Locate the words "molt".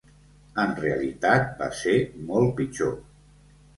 2.31-2.51